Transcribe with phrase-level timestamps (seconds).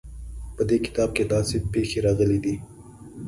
[0.55, 2.55] په دې کتاب کې داسې پېښې راغلې دي.